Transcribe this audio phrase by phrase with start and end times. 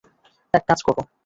[0.53, 1.01] এক কাজ করো।